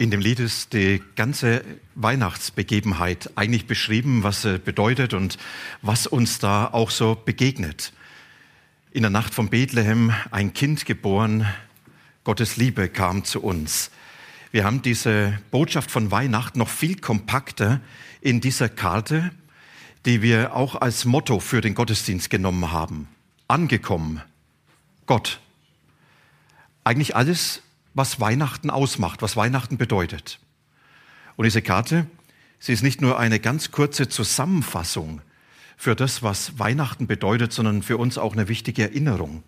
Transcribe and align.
In 0.00 0.12
dem 0.12 0.20
Lied 0.20 0.38
ist 0.38 0.74
die 0.74 1.02
ganze 1.16 1.64
Weihnachtsbegebenheit 1.96 3.32
eigentlich 3.34 3.66
beschrieben, 3.66 4.22
was 4.22 4.42
sie 4.42 4.60
bedeutet 4.60 5.12
und 5.12 5.38
was 5.82 6.06
uns 6.06 6.38
da 6.38 6.68
auch 6.68 6.90
so 6.90 7.16
begegnet. 7.16 7.92
In 8.92 9.02
der 9.02 9.10
Nacht 9.10 9.34
von 9.34 9.48
Bethlehem 9.48 10.12
ein 10.30 10.54
Kind 10.54 10.86
geboren, 10.86 11.52
Gottes 12.22 12.56
Liebe 12.56 12.88
kam 12.88 13.24
zu 13.24 13.42
uns. 13.42 13.90
Wir 14.52 14.62
haben 14.62 14.82
diese 14.82 15.36
Botschaft 15.50 15.90
von 15.90 16.12
Weihnachten 16.12 16.60
noch 16.60 16.68
viel 16.68 17.00
kompakter 17.00 17.80
in 18.20 18.40
dieser 18.40 18.68
Karte, 18.68 19.32
die 20.06 20.22
wir 20.22 20.54
auch 20.54 20.76
als 20.76 21.06
Motto 21.06 21.40
für 21.40 21.60
den 21.60 21.74
Gottesdienst 21.74 22.30
genommen 22.30 22.70
haben. 22.70 23.08
Angekommen, 23.48 24.22
Gott. 25.06 25.40
Eigentlich 26.84 27.16
alles 27.16 27.62
was 27.94 28.20
Weihnachten 28.20 28.70
ausmacht, 28.70 29.22
was 29.22 29.36
Weihnachten 29.36 29.78
bedeutet. 29.78 30.38
Und 31.36 31.44
diese 31.44 31.62
Karte, 31.62 32.06
sie 32.58 32.72
ist 32.72 32.82
nicht 32.82 33.00
nur 33.00 33.18
eine 33.18 33.40
ganz 33.40 33.70
kurze 33.70 34.08
Zusammenfassung 34.08 35.20
für 35.76 35.94
das, 35.94 36.22
was 36.22 36.58
Weihnachten 36.58 37.06
bedeutet, 37.06 37.52
sondern 37.52 37.82
für 37.82 37.96
uns 37.96 38.18
auch 38.18 38.32
eine 38.32 38.48
wichtige 38.48 38.82
Erinnerung. 38.82 39.44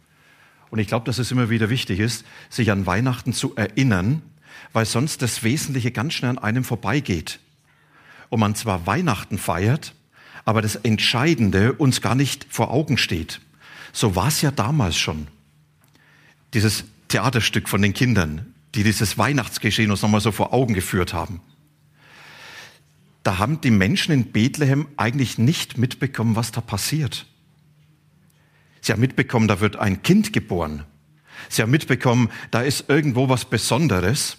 Und 0.71 0.79
ich 0.79 0.87
glaube, 0.87 1.05
dass 1.05 1.19
es 1.19 1.33
immer 1.33 1.51
wieder 1.51 1.69
wichtig 1.69 1.99
ist, 1.99 2.25
sich 2.49 2.71
an 2.71 2.87
Weihnachten 2.87 3.33
zu 3.33 3.57
erinnern, 3.57 4.23
weil 4.73 4.87
sonst 4.87 5.23
das 5.23 5.43
Wesentliche 5.43 5.91
ganz 5.91 6.15
schnell 6.15 6.31
an 6.31 6.39
einem 6.39 6.65
vorbeigeht. 6.65 7.41
Und 8.29 8.39
man 8.39 8.55
zwar 8.55 8.87
Weihnachten 8.87 9.39
feiert, 9.39 9.95
aber 10.45 10.63
das 10.63 10.77
Entscheidende 10.77 11.73
uns 11.73 12.01
gar 12.01 12.15
nicht 12.15 12.47
vor 12.49 12.71
Augen 12.71 12.97
steht. 12.97 13.41
So 13.93 14.15
war 14.15 14.29
es 14.29 14.41
ja 14.41 14.53
damals 14.53 14.97
schon. 14.97 15.27
Dieses 16.55 16.85
Theaterstück 17.11 17.69
von 17.69 17.83
den 17.83 17.93
Kindern, 17.93 18.55
die 18.75 18.85
dieses 18.85 19.19
Weihnachtsgeschehen 19.19 19.91
uns 19.91 20.03
nochmal 20.03 20.21
so 20.21 20.33
vor 20.33 20.53
Augen 20.55 20.75
geführt 20.75 21.13
haben. 21.13 21.41
Da 23.23 23.39
haben 23.39 23.61
die 23.61 23.71
Menschen 23.71 24.13
in 24.13 24.33
Bethlehem 24.33 24.89
eigentlich 24.97 25.37
nicht 25.37 25.77
mitbekommen, 25.77 26.37
was 26.37 26.53
da 26.53 26.61
passiert. 26.61 27.27
Sie 28.81 28.93
haben 28.93 29.01
mitbekommen, 29.01 29.47
da 29.47 29.61
wird 29.61 29.77
ein 29.77 30.03
Kind 30.03 30.33
geboren. 30.33 30.85
Sie 31.49 31.61
haben 31.63 31.71
mitbekommen, 31.71 32.31
da 32.51 32.63
ist 32.63 32.89
irgendwo 32.89 33.29
was 33.29 33.45
Besonderes. 33.45 34.39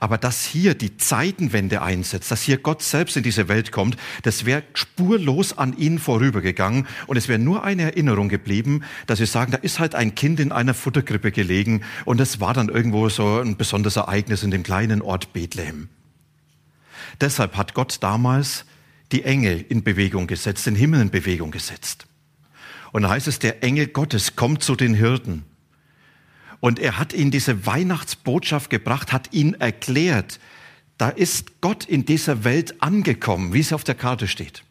Aber 0.00 0.18
dass 0.18 0.44
hier 0.44 0.74
die 0.74 0.96
Zeitenwende 0.96 1.82
einsetzt, 1.82 2.30
dass 2.30 2.42
hier 2.42 2.58
Gott 2.58 2.82
selbst 2.82 3.16
in 3.16 3.22
diese 3.22 3.48
Welt 3.48 3.72
kommt, 3.72 3.96
das 4.22 4.44
wäre 4.44 4.62
spurlos 4.74 5.56
an 5.56 5.76
ihnen 5.76 5.98
vorübergegangen 5.98 6.86
und 7.06 7.16
es 7.16 7.28
wäre 7.28 7.38
nur 7.38 7.64
eine 7.64 7.82
Erinnerung 7.82 8.28
geblieben, 8.28 8.82
dass 9.06 9.18
sie 9.18 9.26
sagen, 9.26 9.52
da 9.52 9.58
ist 9.58 9.78
halt 9.78 9.94
ein 9.94 10.14
Kind 10.14 10.40
in 10.40 10.52
einer 10.52 10.74
Futterkrippe 10.74 11.32
gelegen 11.32 11.82
und 12.04 12.18
das 12.18 12.40
war 12.40 12.54
dann 12.54 12.68
irgendwo 12.68 13.08
so 13.08 13.40
ein 13.40 13.56
besonderes 13.56 13.96
Ereignis 13.96 14.42
in 14.42 14.50
dem 14.50 14.62
kleinen 14.62 15.02
Ort 15.02 15.32
Bethlehem. 15.32 15.88
Deshalb 17.20 17.56
hat 17.56 17.74
Gott 17.74 17.98
damals 18.02 18.64
die 19.12 19.24
Engel 19.24 19.64
in 19.68 19.84
Bewegung 19.84 20.26
gesetzt, 20.26 20.66
den 20.66 20.74
Himmel 20.74 21.00
in 21.00 21.10
Bewegung 21.10 21.50
gesetzt. 21.50 22.06
Und 22.92 23.02
da 23.02 23.10
heißt 23.10 23.28
es, 23.28 23.38
der 23.38 23.62
Engel 23.62 23.88
Gottes 23.88 24.36
kommt 24.36 24.62
zu 24.62 24.76
den 24.76 24.94
Hirten 24.94 25.44
und 26.64 26.78
er 26.78 26.96
hat 26.98 27.12
ihnen 27.12 27.30
diese 27.30 27.66
Weihnachtsbotschaft 27.66 28.70
gebracht, 28.70 29.12
hat 29.12 29.34
ihnen 29.34 29.52
erklärt, 29.52 30.40
da 30.96 31.10
ist 31.10 31.60
Gott 31.60 31.84
in 31.84 32.06
dieser 32.06 32.42
Welt 32.42 32.80
angekommen, 32.80 33.52
wie 33.52 33.60
es 33.60 33.74
auf 33.74 33.84
der 33.84 33.94
Karte 33.94 34.26
steht. 34.28 34.64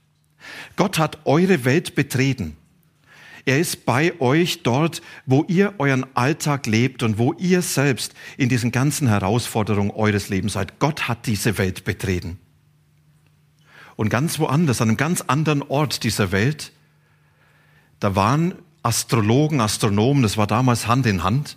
Gott 0.76 0.98
hat 0.98 1.20
eure 1.26 1.66
Welt 1.66 1.94
betreten. 1.94 2.58
Er 3.46 3.60
ist 3.60 3.86
bei 3.86 4.20
euch 4.20 4.64
dort, 4.64 5.04
wo 5.28 5.46
ihr 5.48 5.76
euren 5.78 6.04
Alltag 6.16 6.66
lebt 6.66 7.04
und 7.04 7.20
wo 7.20 7.34
ihr 7.34 7.62
selbst 7.62 8.16
in 8.38 8.50
diesen 8.50 8.72
ganzen 8.72 9.08
Herausforderungen 9.08 9.92
eures 9.92 10.30
Lebens 10.30 10.54
seid. 10.54 10.80
Gott 10.80 11.08
hat 11.08 11.28
diese 11.28 11.60
Welt 11.60 11.84
betreten. 11.84 12.40
Und 13.98 14.10
ganz 14.10 14.40
woanders, 14.40 14.82
an 14.82 14.88
einem 14.88 14.98
ganz 14.98 15.22
anderen 15.22 15.62
Ort 15.62 16.04
dieser 16.04 16.32
Welt, 16.32 16.72
da 18.00 18.16
waren 18.16 18.56
Astrologen, 18.82 19.62
Astronomen, 19.62 20.24
das 20.24 20.38
war 20.38 20.48
damals 20.48 20.88
Hand 20.88 21.06
in 21.06 21.24
Hand, 21.24 21.56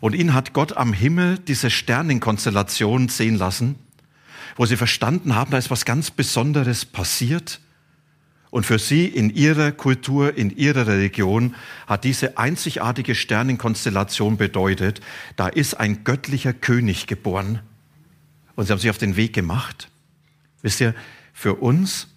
und 0.00 0.14
ihnen 0.14 0.34
hat 0.34 0.52
Gott 0.52 0.76
am 0.76 0.92
Himmel 0.92 1.38
diese 1.38 1.70
Sternenkonstellation 1.70 3.08
sehen 3.08 3.36
lassen, 3.36 3.76
wo 4.56 4.66
sie 4.66 4.76
verstanden 4.76 5.34
haben, 5.34 5.50
da 5.50 5.58
ist 5.58 5.70
was 5.70 5.84
ganz 5.84 6.10
Besonderes 6.10 6.84
passiert. 6.84 7.60
Und 8.50 8.64
für 8.64 8.78
sie 8.78 9.06
in 9.06 9.30
ihrer 9.30 9.72
Kultur, 9.72 10.36
in 10.36 10.56
ihrer 10.56 10.86
Religion 10.86 11.54
hat 11.86 12.04
diese 12.04 12.38
einzigartige 12.38 13.14
Sternenkonstellation 13.14 14.36
bedeutet, 14.36 15.00
da 15.36 15.48
ist 15.48 15.74
ein 15.74 16.04
göttlicher 16.04 16.52
König 16.52 17.06
geboren. 17.06 17.60
Und 18.54 18.66
sie 18.66 18.72
haben 18.72 18.78
sich 18.78 18.90
auf 18.90 18.98
den 18.98 19.16
Weg 19.16 19.34
gemacht. 19.34 19.90
Wisst 20.62 20.80
ihr, 20.80 20.94
für 21.34 21.56
uns, 21.56 22.08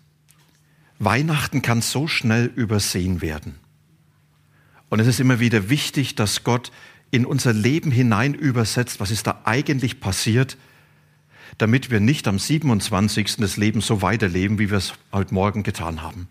Weihnachten 1.00 1.62
kann 1.62 1.82
so 1.82 2.08
schnell 2.08 2.46
übersehen 2.56 3.22
werden. 3.22 3.56
Und 4.90 5.00
es 5.00 5.08
ist 5.08 5.20
immer 5.20 5.40
wieder 5.40 5.70
wichtig, 5.70 6.16
dass 6.16 6.44
Gott 6.44 6.72
in 7.12 7.26
unser 7.26 7.54
Leben 7.54 7.92
hinein 7.92 8.34
übersetzt, 8.34 9.00
was 9.00 9.12
ist 9.12 9.28
da 9.28 9.42
eigentlich 9.46 10.00
passiert, 10.00 10.58
damit 11.58 11.90
wir 11.90 12.00
nicht 12.00 12.28
am 12.28 12.38
27. 12.38 13.38
des 13.38 13.58
Lebens 13.58 13.88
so 13.88 14.02
weiterleben, 14.02 14.60
wie 14.60 14.70
wir 14.70 14.78
es 14.78 14.94
heute 15.12 15.34
Morgen 15.34 15.64
getan 15.64 16.02
haben. 16.02 16.28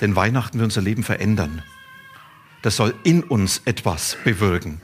Denn 0.00 0.16
Weihnachten 0.16 0.58
will 0.58 0.64
unser 0.64 0.82
Leben 0.82 1.02
verändern. 1.02 1.62
Das 2.62 2.76
soll 2.76 2.94
in 3.04 3.22
uns 3.22 3.62
etwas 3.64 4.16
bewirken. 4.24 4.80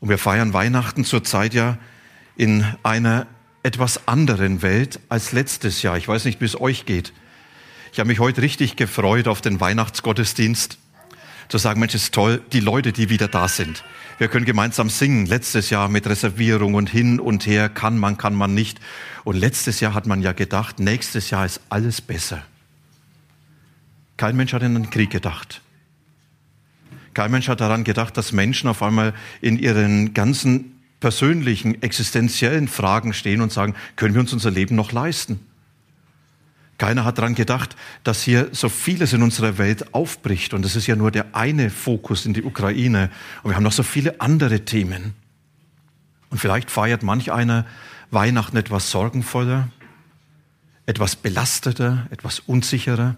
Und 0.00 0.08
wir 0.08 0.18
feiern 0.18 0.52
Weihnachten 0.52 1.04
zurzeit 1.04 1.54
ja 1.54 1.78
in 2.36 2.64
einer 2.82 3.26
etwas 3.62 4.08
anderen 4.08 4.62
Welt 4.62 5.00
als 5.08 5.32
letztes 5.32 5.82
Jahr. 5.82 5.96
Ich 5.96 6.08
weiß 6.08 6.24
nicht, 6.24 6.40
wie 6.40 6.46
es 6.46 6.58
euch 6.58 6.86
geht. 6.86 7.12
Ich 7.92 7.98
habe 7.98 8.08
mich 8.08 8.20
heute 8.20 8.40
richtig 8.40 8.76
gefreut 8.76 9.28
auf 9.28 9.40
den 9.40 9.60
Weihnachtsgottesdienst 9.60 10.78
zu 11.50 11.58
sagen, 11.58 11.80
Mensch, 11.80 11.94
ist 11.94 12.14
toll, 12.14 12.40
die 12.52 12.60
Leute, 12.60 12.92
die 12.92 13.10
wieder 13.10 13.28
da 13.28 13.48
sind. 13.48 13.84
Wir 14.18 14.28
können 14.28 14.44
gemeinsam 14.46 14.88
singen. 14.88 15.26
Letztes 15.26 15.68
Jahr 15.68 15.88
mit 15.88 16.06
Reservierung 16.06 16.74
und 16.74 16.88
hin 16.88 17.18
und 17.18 17.46
her, 17.46 17.68
kann 17.68 17.98
man, 17.98 18.16
kann 18.16 18.34
man 18.34 18.54
nicht. 18.54 18.80
Und 19.24 19.36
letztes 19.36 19.80
Jahr 19.80 19.92
hat 19.92 20.06
man 20.06 20.22
ja 20.22 20.32
gedacht, 20.32 20.78
nächstes 20.78 21.30
Jahr 21.30 21.44
ist 21.44 21.60
alles 21.68 22.00
besser. 22.00 22.42
Kein 24.16 24.36
Mensch 24.36 24.52
hat 24.52 24.62
an 24.62 24.74
den 24.74 24.90
Krieg 24.90 25.10
gedacht. 25.10 25.60
Kein 27.14 27.32
Mensch 27.32 27.48
hat 27.48 27.60
daran 27.60 27.82
gedacht, 27.82 28.16
dass 28.16 28.32
Menschen 28.32 28.68
auf 28.68 28.82
einmal 28.82 29.12
in 29.40 29.58
ihren 29.58 30.14
ganzen 30.14 30.80
persönlichen, 31.00 31.82
existenziellen 31.82 32.68
Fragen 32.68 33.12
stehen 33.12 33.40
und 33.40 33.50
sagen, 33.50 33.74
können 33.96 34.14
wir 34.14 34.20
uns 34.20 34.32
unser 34.32 34.50
Leben 34.50 34.76
noch 34.76 34.92
leisten? 34.92 35.40
Keiner 36.80 37.04
hat 37.04 37.18
daran 37.18 37.34
gedacht, 37.34 37.76
dass 38.04 38.22
hier 38.22 38.48
so 38.52 38.70
vieles 38.70 39.12
in 39.12 39.22
unserer 39.22 39.58
Welt 39.58 39.92
aufbricht. 39.94 40.54
Und 40.54 40.64
es 40.64 40.76
ist 40.76 40.86
ja 40.86 40.96
nur 40.96 41.10
der 41.10 41.36
eine 41.36 41.68
Fokus 41.68 42.24
in 42.24 42.32
die 42.32 42.42
Ukraine. 42.42 43.10
Und 43.42 43.50
wir 43.50 43.56
haben 43.56 43.64
noch 43.64 43.72
so 43.72 43.82
viele 43.82 44.18
andere 44.22 44.64
Themen. 44.64 45.12
Und 46.30 46.38
vielleicht 46.38 46.70
feiert 46.70 47.02
manch 47.02 47.32
einer 47.32 47.66
Weihnachten 48.10 48.56
etwas 48.56 48.90
sorgenvoller, 48.90 49.68
etwas 50.86 51.16
belasteter, 51.16 52.06
etwas 52.10 52.40
unsicherer. 52.40 53.16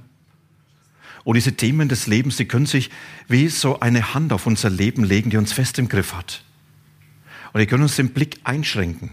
Und 1.23 1.37
diese 1.37 1.53
Themen 1.53 1.89
des 1.89 2.09
Lebens, 2.09 2.39
die 2.39 2.47
können 2.47 2.67
sich 2.67 2.91
wie 3.29 3.47
so 3.47 3.79
eine 3.79 4.13
Hand 4.13 4.33
auf 4.33 4.49
unser 4.49 4.71
Leben 4.71 5.05
legen, 5.05 5.31
die 5.31 5.37
uns 5.37 5.53
fest 5.53 5.79
im 5.79 5.89
Griff 5.89 6.15
hat. 6.15 6.43
Und 7.53 7.61
die 7.61 7.67
können 7.67 7.85
uns 7.85 7.95
den 7.95 8.13
Blick 8.13 8.41
einschränken, 8.43 9.13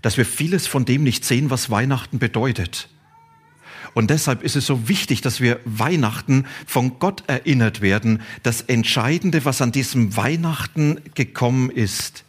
dass 0.00 0.16
wir 0.16 0.24
vieles 0.24 0.66
von 0.66 0.86
dem 0.86 1.02
nicht 1.02 1.26
sehen, 1.26 1.50
was 1.50 1.68
Weihnachten 1.68 2.18
bedeutet. 2.18 2.88
Und 3.94 4.10
deshalb 4.10 4.42
ist 4.42 4.56
es 4.56 4.66
so 4.66 4.88
wichtig, 4.88 5.20
dass 5.20 5.40
wir 5.40 5.60
Weihnachten 5.64 6.46
von 6.66 6.98
Gott 6.98 7.24
erinnert 7.26 7.80
werden. 7.80 8.22
Das 8.42 8.62
Entscheidende, 8.62 9.44
was 9.44 9.60
an 9.60 9.72
diesem 9.72 10.16
Weihnachten 10.16 11.00
gekommen 11.14 11.70
ist, 11.70 12.24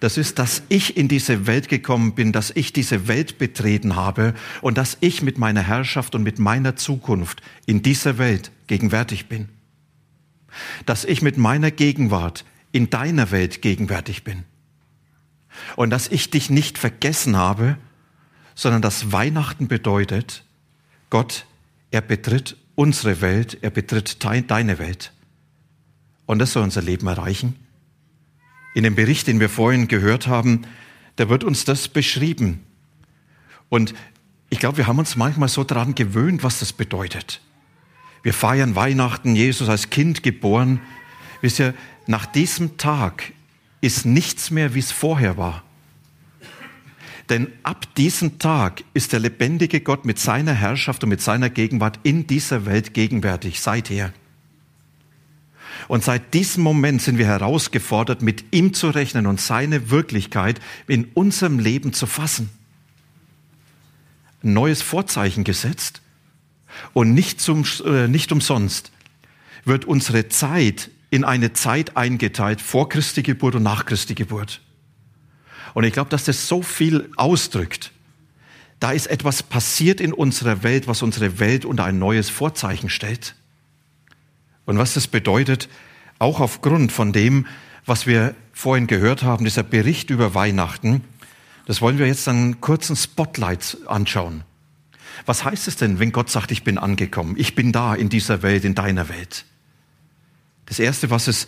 das 0.00 0.16
ist, 0.16 0.38
dass 0.38 0.62
ich 0.68 0.96
in 0.96 1.08
diese 1.08 1.46
Welt 1.46 1.68
gekommen 1.68 2.14
bin, 2.14 2.32
dass 2.32 2.50
ich 2.50 2.72
diese 2.72 3.06
Welt 3.06 3.38
betreten 3.38 3.96
habe 3.96 4.34
und 4.60 4.78
dass 4.78 4.96
ich 5.00 5.22
mit 5.22 5.38
meiner 5.38 5.62
Herrschaft 5.62 6.14
und 6.14 6.22
mit 6.22 6.38
meiner 6.38 6.76
Zukunft 6.76 7.42
in 7.66 7.82
dieser 7.82 8.18
Welt 8.18 8.50
gegenwärtig 8.66 9.28
bin. 9.28 9.48
Dass 10.86 11.04
ich 11.04 11.22
mit 11.22 11.36
meiner 11.36 11.70
Gegenwart 11.70 12.44
in 12.72 12.90
deiner 12.90 13.30
Welt 13.30 13.62
gegenwärtig 13.62 14.24
bin. 14.24 14.44
Und 15.76 15.90
dass 15.90 16.08
ich 16.08 16.30
dich 16.30 16.50
nicht 16.50 16.78
vergessen 16.78 17.36
habe, 17.36 17.78
sondern 18.56 18.82
dass 18.82 19.12
Weihnachten 19.12 19.68
bedeutet, 19.68 20.43
Gott, 21.14 21.46
er 21.92 22.00
betritt 22.00 22.56
unsere 22.74 23.20
Welt, 23.20 23.58
er 23.60 23.70
betritt 23.70 24.24
deine 24.24 24.80
Welt. 24.80 25.12
Und 26.26 26.40
das 26.40 26.54
soll 26.54 26.64
unser 26.64 26.82
Leben 26.82 27.06
erreichen. 27.06 27.54
In 28.74 28.82
dem 28.82 28.96
Bericht, 28.96 29.28
den 29.28 29.38
wir 29.38 29.48
vorhin 29.48 29.86
gehört 29.86 30.26
haben, 30.26 30.66
da 31.14 31.28
wird 31.28 31.44
uns 31.44 31.64
das 31.64 31.86
beschrieben. 31.86 32.66
Und 33.68 33.94
ich 34.50 34.58
glaube, 34.58 34.78
wir 34.78 34.88
haben 34.88 34.98
uns 34.98 35.14
manchmal 35.14 35.48
so 35.48 35.62
daran 35.62 35.94
gewöhnt, 35.94 36.42
was 36.42 36.58
das 36.58 36.72
bedeutet. 36.72 37.40
Wir 38.24 38.34
feiern 38.34 38.74
Weihnachten, 38.74 39.36
Jesus 39.36 39.68
als 39.68 39.90
Kind 39.90 40.24
geboren. 40.24 40.80
Wisst 41.42 41.60
ihr, 41.60 41.74
nach 42.08 42.26
diesem 42.26 42.76
Tag 42.76 43.32
ist 43.80 44.04
nichts 44.04 44.50
mehr, 44.50 44.74
wie 44.74 44.80
es 44.80 44.90
vorher 44.90 45.36
war. 45.36 45.62
Denn 47.28 47.48
ab 47.62 47.94
diesem 47.94 48.38
Tag 48.38 48.84
ist 48.92 49.12
der 49.12 49.20
lebendige 49.20 49.80
Gott 49.80 50.04
mit 50.04 50.18
seiner 50.18 50.52
Herrschaft 50.52 51.02
und 51.04 51.08
mit 51.08 51.22
seiner 51.22 51.48
Gegenwart 51.48 51.98
in 52.02 52.26
dieser 52.26 52.66
Welt 52.66 52.92
gegenwärtig, 52.92 53.60
seither. 53.60 54.12
Und 55.88 56.04
seit 56.04 56.34
diesem 56.34 56.62
Moment 56.62 57.02
sind 57.02 57.18
wir 57.18 57.26
herausgefordert, 57.26 58.22
mit 58.22 58.44
ihm 58.52 58.74
zu 58.74 58.90
rechnen 58.90 59.26
und 59.26 59.40
seine 59.40 59.90
Wirklichkeit 59.90 60.60
in 60.86 61.06
unserem 61.14 61.58
Leben 61.58 61.92
zu 61.92 62.06
fassen. 62.06 62.50
Neues 64.42 64.82
Vorzeichen 64.82 65.44
gesetzt 65.44 66.02
und 66.92 67.14
nicht, 67.14 67.40
zum, 67.40 67.64
äh, 67.84 68.08
nicht 68.08 68.32
umsonst 68.32 68.92
wird 69.64 69.86
unsere 69.86 70.28
Zeit 70.28 70.90
in 71.10 71.24
eine 71.24 71.52
Zeit 71.52 71.96
eingeteilt 71.96 72.60
vor 72.60 72.88
Christi 72.88 73.22
Geburt 73.22 73.54
und 73.54 73.62
nach 73.62 73.86
Christi 73.86 74.14
Geburt. 74.14 74.60
Und 75.74 75.84
ich 75.84 75.92
glaube, 75.92 76.10
dass 76.10 76.24
das 76.24 76.48
so 76.48 76.62
viel 76.62 77.10
ausdrückt. 77.16 77.90
Da 78.80 78.92
ist 78.92 79.06
etwas 79.06 79.42
passiert 79.42 80.00
in 80.00 80.12
unserer 80.12 80.62
Welt, 80.62 80.86
was 80.86 81.02
unsere 81.02 81.38
Welt 81.38 81.64
unter 81.64 81.84
ein 81.84 81.98
neues 81.98 82.30
Vorzeichen 82.30 82.88
stellt. 82.88 83.34
Und 84.64 84.78
was 84.78 84.94
das 84.94 85.08
bedeutet, 85.08 85.68
auch 86.18 86.40
aufgrund 86.40 86.92
von 86.92 87.12
dem, 87.12 87.46
was 87.86 88.06
wir 88.06 88.34
vorhin 88.52 88.86
gehört 88.86 89.22
haben, 89.22 89.44
dieser 89.44 89.62
Bericht 89.62 90.10
über 90.10 90.34
Weihnachten, 90.34 91.02
das 91.66 91.80
wollen 91.80 91.98
wir 91.98 92.06
jetzt 92.06 92.28
einen 92.28 92.60
kurzen 92.60 92.96
Spotlight 92.96 93.78
anschauen. 93.86 94.44
Was 95.26 95.44
heißt 95.44 95.68
es 95.68 95.76
denn, 95.76 95.98
wenn 95.98 96.12
Gott 96.12 96.30
sagt, 96.30 96.50
ich 96.50 96.62
bin 96.64 96.78
angekommen, 96.78 97.34
ich 97.38 97.54
bin 97.54 97.72
da 97.72 97.94
in 97.94 98.08
dieser 98.08 98.42
Welt, 98.42 98.64
in 98.64 98.74
deiner 98.74 99.08
Welt? 99.08 99.44
Das 100.66 100.78
Erste, 100.78 101.10
was 101.10 101.28
es 101.28 101.46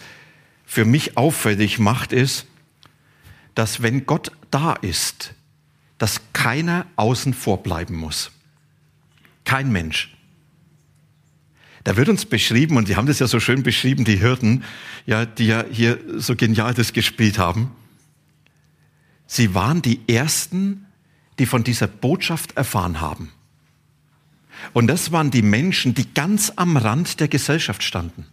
für 0.65 0.85
mich 0.85 1.17
auffällig 1.17 1.79
macht, 1.79 2.13
ist, 2.13 2.47
dass 3.57 3.83
wenn 3.83 4.07
Gott 4.07 4.31
da 4.53 4.75
ist, 4.75 5.35
dass 5.99 6.21
keiner 6.33 6.87
außen 6.95 7.35
vor 7.35 7.63
bleiben 7.63 7.97
muss. 7.97 8.31
Kein 9.45 9.73
Mensch. 9.73 10.15
Da 11.83 11.97
wird 11.97 12.09
uns 12.09 12.27
beschrieben, 12.27 12.77
und 12.77 12.89
die 12.89 12.97
haben 12.97 13.07
das 13.07 13.19
ja 13.19 13.27
so 13.27 13.41
schön 13.41 13.63
beschrieben, 13.63 14.05
die 14.05 14.17
Hirten, 14.17 14.63
ja, 15.07 15.25
die 15.25 15.47
ja 15.47 15.65
hier 15.71 15.99
so 16.17 16.37
genial 16.37 16.75
das 16.75 16.93
gespielt 16.93 17.39
haben. 17.39 17.73
Sie 19.27 19.55
waren 19.55 19.83
die 19.83 20.01
Ersten, 20.07 20.87
die 21.39 21.47
von 21.47 21.65
dieser 21.65 21.87
Botschaft 21.87 22.57
erfahren 22.57 23.01
haben. 23.01 23.33
Und 24.75 24.89
das 24.89 25.13
waren 25.13 25.31
die 25.31 25.43
Menschen, 25.43 25.95
die 25.95 26.13
ganz 26.13 26.53
am 26.57 26.77
Rand 26.77 27.21
der 27.21 27.29
Gesellschaft 27.29 27.83
standen. 27.83 28.27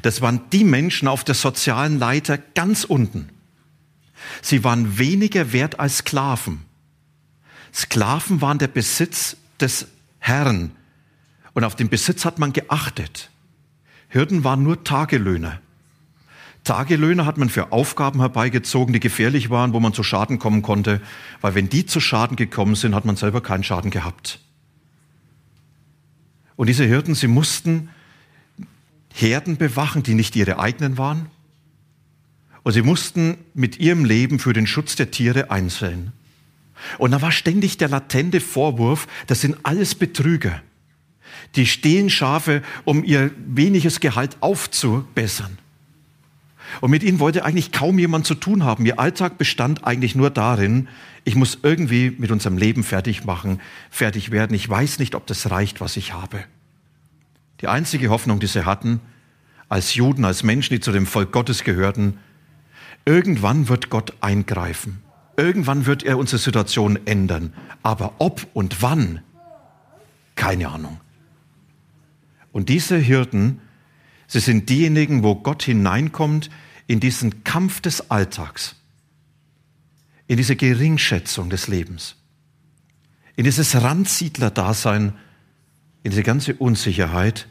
Das 0.00 0.22
waren 0.22 0.40
die 0.50 0.64
Menschen 0.64 1.08
auf 1.08 1.24
der 1.24 1.34
sozialen 1.34 1.98
Leiter 1.98 2.38
ganz 2.38 2.84
unten. 2.84 3.33
Sie 4.42 4.64
waren 4.64 4.98
weniger 4.98 5.52
wert 5.52 5.80
als 5.80 5.98
Sklaven. 5.98 6.62
Sklaven 7.72 8.40
waren 8.40 8.58
der 8.58 8.68
Besitz 8.68 9.36
des 9.60 9.88
Herrn 10.18 10.72
und 11.54 11.64
auf 11.64 11.76
den 11.76 11.88
Besitz 11.88 12.24
hat 12.24 12.38
man 12.38 12.52
geachtet. 12.52 13.30
Hirten 14.08 14.44
waren 14.44 14.62
nur 14.62 14.84
Tagelöhner. 14.84 15.60
Tagelöhner 16.64 17.26
hat 17.26 17.36
man 17.36 17.50
für 17.50 17.72
Aufgaben 17.72 18.20
herbeigezogen, 18.20 18.92
die 18.92 19.00
gefährlich 19.00 19.50
waren, 19.50 19.72
wo 19.72 19.80
man 19.80 19.92
zu 19.92 20.02
Schaden 20.02 20.38
kommen 20.38 20.62
konnte, 20.62 21.00
weil 21.40 21.54
wenn 21.54 21.68
die 21.68 21.84
zu 21.84 22.00
Schaden 22.00 22.36
gekommen 22.36 22.74
sind, 22.74 22.94
hat 22.94 23.04
man 23.04 23.16
selber 23.16 23.42
keinen 23.42 23.64
Schaden 23.64 23.90
gehabt. 23.90 24.40
Und 26.56 26.68
diese 26.68 26.84
Hirten, 26.84 27.14
sie 27.14 27.26
mussten 27.26 27.90
Herden 29.12 29.56
bewachen, 29.56 30.02
die 30.02 30.14
nicht 30.14 30.36
ihre 30.36 30.58
eigenen 30.58 30.96
waren, 30.96 31.26
und 32.64 32.72
sie 32.72 32.82
mussten 32.82 33.36
mit 33.54 33.78
ihrem 33.78 34.04
Leben 34.04 34.38
für 34.38 34.52
den 34.52 34.66
Schutz 34.66 34.96
der 34.96 35.10
Tiere 35.10 35.50
einzeln. 35.50 36.12
Und 36.98 37.12
da 37.12 37.22
war 37.22 37.30
ständig 37.30 37.76
der 37.76 37.88
latente 37.88 38.40
Vorwurf, 38.40 39.06
das 39.26 39.40
sind 39.40 39.56
alles 39.62 39.94
Betrüger. 39.94 40.62
Die 41.56 41.66
stehlen 41.66 42.10
Schafe, 42.10 42.62
um 42.84 43.04
ihr 43.04 43.30
weniges 43.46 44.00
Gehalt 44.00 44.38
aufzubessern. 44.40 45.58
Und 46.80 46.90
mit 46.90 47.02
ihnen 47.02 47.20
wollte 47.20 47.44
eigentlich 47.44 47.70
kaum 47.70 47.98
jemand 47.98 48.26
zu 48.26 48.34
tun 48.34 48.64
haben. 48.64 48.86
Ihr 48.86 48.98
Alltag 48.98 49.38
bestand 49.38 49.84
eigentlich 49.84 50.14
nur 50.14 50.30
darin, 50.30 50.88
ich 51.22 51.36
muss 51.36 51.58
irgendwie 51.62 52.14
mit 52.18 52.30
unserem 52.30 52.58
Leben 52.58 52.82
fertig 52.82 53.24
machen, 53.24 53.60
fertig 53.90 54.30
werden. 54.30 54.54
Ich 54.54 54.68
weiß 54.68 54.98
nicht, 54.98 55.14
ob 55.14 55.26
das 55.26 55.50
reicht, 55.50 55.80
was 55.80 55.96
ich 55.96 56.12
habe. 56.12 56.44
Die 57.60 57.68
einzige 57.68 58.10
Hoffnung, 58.10 58.40
die 58.40 58.46
sie 58.46 58.66
hatten, 58.66 59.00
als 59.68 59.94
Juden, 59.94 60.24
als 60.24 60.42
Menschen, 60.42 60.74
die 60.74 60.80
zu 60.80 60.92
dem 60.92 61.06
Volk 61.06 61.32
Gottes 61.32 61.64
gehörten, 61.64 62.18
Irgendwann 63.04 63.68
wird 63.68 63.90
Gott 63.90 64.14
eingreifen. 64.20 65.02
Irgendwann 65.36 65.86
wird 65.86 66.02
er 66.02 66.18
unsere 66.18 66.38
Situation 66.38 66.98
ändern. 67.06 67.52
Aber 67.82 68.14
ob 68.18 68.46
und 68.54 68.82
wann, 68.82 69.20
keine 70.36 70.68
Ahnung. 70.68 71.00
Und 72.52 72.68
diese 72.68 72.96
Hirten, 72.96 73.60
sie 74.26 74.40
sind 74.40 74.68
diejenigen, 74.68 75.22
wo 75.22 75.34
Gott 75.34 75.64
hineinkommt 75.64 76.50
in 76.86 77.00
diesen 77.00 77.44
Kampf 77.44 77.80
des 77.80 78.10
Alltags, 78.10 78.76
in 80.26 80.36
diese 80.36 80.56
Geringschätzung 80.56 81.50
des 81.50 81.68
Lebens, 81.68 82.16
in 83.36 83.44
dieses 83.44 83.74
Randsiedler-Dasein, 83.74 85.14
in 86.04 86.10
diese 86.10 86.22
ganze 86.22 86.54
Unsicherheit. 86.54 87.48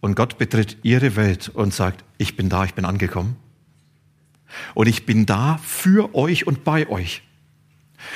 Und 0.00 0.16
Gott 0.16 0.36
betritt 0.36 0.78
ihre 0.82 1.16
Welt 1.16 1.48
und 1.48 1.72
sagt, 1.72 2.04
ich 2.18 2.36
bin 2.36 2.48
da, 2.48 2.64
ich 2.64 2.74
bin 2.74 2.84
angekommen. 2.84 3.36
Und 4.74 4.88
ich 4.88 5.06
bin 5.06 5.26
da 5.26 5.58
für 5.64 6.14
euch 6.14 6.46
und 6.46 6.64
bei 6.64 6.88
euch. 6.88 7.22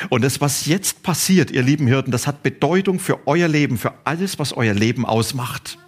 Und 0.08 0.22
das, 0.22 0.40
was 0.40 0.66
jetzt 0.66 1.02
passiert, 1.02 1.50
ihr 1.50 1.62
lieben 1.62 1.86
Hirten, 1.86 2.10
das 2.10 2.26
hat 2.26 2.42
Bedeutung 2.42 2.98
für 2.98 3.26
euer 3.26 3.48
Leben, 3.48 3.78
für 3.78 3.94
alles, 4.04 4.38
was 4.38 4.52
euer 4.52 4.74
Leben 4.74 5.06
ausmacht. 5.06 5.78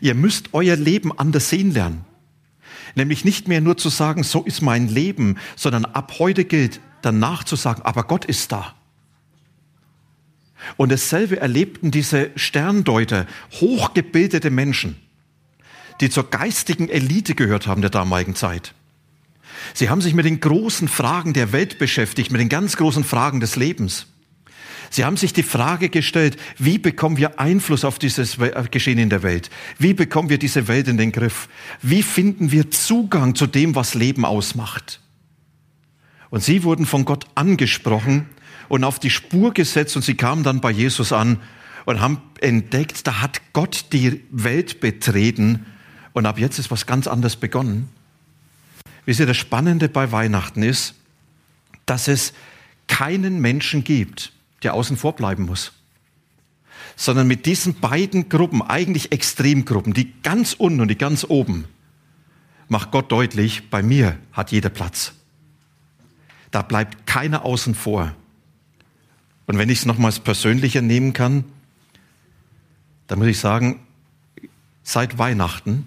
Ihr 0.00 0.14
müsst 0.14 0.50
euer 0.52 0.76
Leben 0.76 1.16
anders 1.18 1.48
sehen 1.48 1.72
lernen. 1.72 2.04
Nämlich 2.94 3.24
nicht 3.24 3.48
mehr 3.48 3.60
nur 3.60 3.76
zu 3.76 3.88
sagen, 3.88 4.22
so 4.22 4.42
ist 4.44 4.62
mein 4.62 4.88
Leben, 4.88 5.36
sondern 5.56 5.84
ab 5.84 6.14
heute 6.18 6.44
gilt 6.44 6.80
danach 7.02 7.44
zu 7.44 7.56
sagen, 7.56 7.82
aber 7.82 8.04
Gott 8.04 8.24
ist 8.24 8.52
da. 8.52 8.74
Und 10.76 10.90
dasselbe 10.92 11.40
erlebten 11.40 11.90
diese 11.90 12.30
Sterndeuter, 12.36 13.26
hochgebildete 13.60 14.50
Menschen, 14.50 14.96
die 16.00 16.10
zur 16.10 16.30
geistigen 16.30 16.88
Elite 16.88 17.34
gehört 17.34 17.66
haben 17.66 17.80
der 17.80 17.90
damaligen 17.90 18.34
Zeit. 18.34 18.74
Sie 19.74 19.90
haben 19.90 20.00
sich 20.00 20.14
mit 20.14 20.24
den 20.24 20.40
großen 20.40 20.88
Fragen 20.88 21.32
der 21.32 21.52
Welt 21.52 21.78
beschäftigt, 21.78 22.30
mit 22.30 22.40
den 22.40 22.48
ganz 22.48 22.76
großen 22.76 23.04
Fragen 23.04 23.40
des 23.40 23.56
Lebens. 23.56 24.06
Sie 24.90 25.04
haben 25.04 25.16
sich 25.16 25.32
die 25.32 25.42
Frage 25.42 25.88
gestellt, 25.90 26.38
wie 26.56 26.78
bekommen 26.78 27.18
wir 27.18 27.38
Einfluss 27.38 27.84
auf 27.84 27.98
dieses 27.98 28.38
Geschehen 28.70 28.98
in 28.98 29.10
der 29.10 29.22
Welt? 29.22 29.50
Wie 29.78 29.92
bekommen 29.92 30.30
wir 30.30 30.38
diese 30.38 30.66
Welt 30.68 30.88
in 30.88 30.96
den 30.96 31.12
Griff? 31.12 31.48
Wie 31.82 32.02
finden 32.02 32.52
wir 32.52 32.70
Zugang 32.70 33.34
zu 33.34 33.46
dem, 33.46 33.74
was 33.74 33.94
Leben 33.94 34.24
ausmacht? 34.24 35.00
Und 36.30 36.42
sie 36.42 36.62
wurden 36.64 36.86
von 36.86 37.04
Gott 37.04 37.26
angesprochen 37.34 38.26
und 38.68 38.84
auf 38.84 38.98
die 38.98 39.10
Spur 39.10 39.52
gesetzt 39.52 39.96
und 39.96 40.02
sie 40.02 40.14
kamen 40.14 40.42
dann 40.42 40.60
bei 40.60 40.70
Jesus 40.70 41.12
an 41.12 41.38
und 41.84 42.00
haben 42.00 42.20
entdeckt, 42.40 43.06
da 43.06 43.22
hat 43.22 43.40
Gott 43.52 43.86
die 43.92 44.22
Welt 44.30 44.80
betreten 44.80 45.66
und 46.12 46.26
ab 46.26 46.38
jetzt 46.38 46.58
ist 46.58 46.70
was 46.70 46.86
ganz 46.86 47.06
anderes 47.06 47.36
begonnen. 47.36 47.88
Wisst 49.08 49.20
ihr, 49.20 49.26
das 49.26 49.38
Spannende 49.38 49.88
bei 49.88 50.12
Weihnachten 50.12 50.62
ist, 50.62 50.92
dass 51.86 52.08
es 52.08 52.34
keinen 52.88 53.40
Menschen 53.40 53.82
gibt, 53.82 54.34
der 54.62 54.74
außen 54.74 54.98
vor 54.98 55.16
bleiben 55.16 55.46
muss. 55.46 55.72
Sondern 56.94 57.26
mit 57.26 57.46
diesen 57.46 57.80
beiden 57.80 58.28
Gruppen, 58.28 58.60
eigentlich 58.60 59.10
Extremgruppen, 59.10 59.94
die 59.94 60.12
ganz 60.20 60.52
unten 60.52 60.82
und 60.82 60.88
die 60.88 60.98
ganz 60.98 61.24
oben, 61.26 61.64
macht 62.68 62.90
Gott 62.90 63.10
deutlich, 63.10 63.70
bei 63.70 63.82
mir 63.82 64.18
hat 64.32 64.52
jeder 64.52 64.68
Platz. 64.68 65.14
Da 66.50 66.60
bleibt 66.60 67.06
keiner 67.06 67.46
außen 67.46 67.74
vor. 67.74 68.14
Und 69.46 69.56
wenn 69.56 69.70
ich 69.70 69.78
es 69.78 69.86
nochmals 69.86 70.20
persönlicher 70.20 70.82
nehmen 70.82 71.14
kann, 71.14 71.44
dann 73.06 73.20
muss 73.20 73.28
ich 73.28 73.38
sagen, 73.38 73.80
seit 74.82 75.16
Weihnachten 75.16 75.86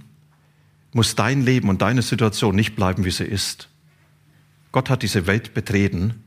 muss 0.94 1.16
dein 1.16 1.42
Leben 1.42 1.70
und 1.70 1.82
deine 1.82 2.02
Situation 2.02 2.56
nicht 2.56 2.76
bleiben, 2.76 3.06
wie 3.06 3.12
sie 3.12 3.24
ist. 3.24 3.70
Gott 4.72 4.90
hat 4.90 5.04
diese 5.04 5.28
Welt 5.28 5.54
betreten 5.54 6.24